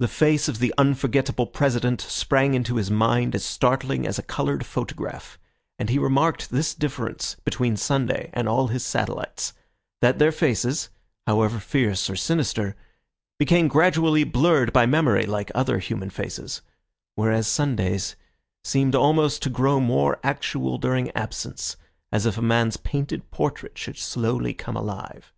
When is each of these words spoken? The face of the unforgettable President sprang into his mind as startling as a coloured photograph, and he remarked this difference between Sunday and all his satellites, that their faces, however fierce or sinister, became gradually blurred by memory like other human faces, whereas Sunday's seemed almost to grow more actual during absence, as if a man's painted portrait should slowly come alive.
The 0.00 0.08
face 0.08 0.48
of 0.48 0.58
the 0.58 0.74
unforgettable 0.76 1.46
President 1.46 2.00
sprang 2.00 2.54
into 2.54 2.74
his 2.78 2.90
mind 2.90 3.32
as 3.36 3.44
startling 3.44 4.08
as 4.08 4.18
a 4.18 4.22
coloured 4.24 4.66
photograph, 4.66 5.38
and 5.78 5.88
he 5.88 6.00
remarked 6.00 6.50
this 6.50 6.74
difference 6.74 7.36
between 7.44 7.76
Sunday 7.76 8.30
and 8.34 8.48
all 8.48 8.66
his 8.66 8.84
satellites, 8.84 9.52
that 10.00 10.18
their 10.18 10.32
faces, 10.32 10.88
however 11.28 11.60
fierce 11.60 12.10
or 12.10 12.16
sinister, 12.16 12.74
became 13.38 13.68
gradually 13.68 14.24
blurred 14.24 14.72
by 14.72 14.84
memory 14.84 15.26
like 15.26 15.52
other 15.54 15.78
human 15.78 16.10
faces, 16.10 16.62
whereas 17.14 17.46
Sunday's 17.46 18.16
seemed 18.64 18.96
almost 18.96 19.42
to 19.44 19.48
grow 19.48 19.78
more 19.78 20.18
actual 20.24 20.76
during 20.76 21.08
absence, 21.12 21.76
as 22.10 22.26
if 22.26 22.36
a 22.36 22.42
man's 22.42 22.78
painted 22.78 23.30
portrait 23.30 23.78
should 23.78 23.96
slowly 23.96 24.54
come 24.54 24.74
alive. 24.76 25.32